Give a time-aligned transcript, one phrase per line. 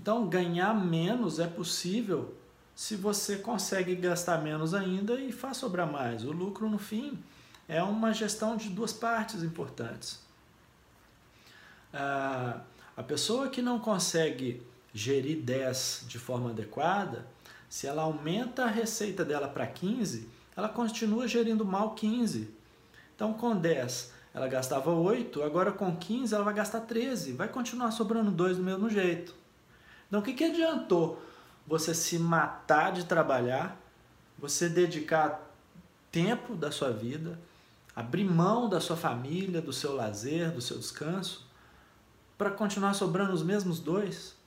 [0.00, 2.32] Então, ganhar menos é possível
[2.72, 6.22] se você consegue gastar menos ainda e faz sobrar mais.
[6.22, 7.18] O lucro, no fim,
[7.66, 10.20] é uma gestão de duas partes importantes.
[11.92, 12.60] Ah,
[12.96, 14.62] a pessoa que não consegue
[14.94, 17.26] gerir 10 de forma adequada,
[17.68, 22.48] se ela aumenta a receita dela para 15, ela continua gerindo mal 15.
[23.16, 27.90] Então, com 10, ela gastava 8, agora com 15 ela vai gastar 13, vai continuar
[27.90, 29.47] sobrando 2 do mesmo jeito.
[30.08, 31.22] Então, o que, que adiantou
[31.66, 33.78] você se matar de trabalhar,
[34.38, 35.46] você dedicar
[36.10, 37.38] tempo da sua vida,
[37.94, 41.46] abrir mão da sua família, do seu lazer, do seu descanso,
[42.38, 44.37] para continuar sobrando os mesmos dois?